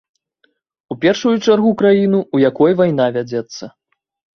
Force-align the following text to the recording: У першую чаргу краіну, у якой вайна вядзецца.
У 0.95 0.97
першую 1.03 1.35
чаргу 1.45 1.75
краіну, 1.85 2.25
у 2.39 2.45
якой 2.49 2.71
вайна 2.85 3.05
вядзецца. 3.17 3.75